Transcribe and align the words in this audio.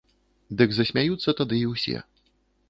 Дык 0.61 0.73
засмяюцца 0.77 1.35
тады 1.43 1.61
і 1.67 1.69
ўсе. 1.75 1.97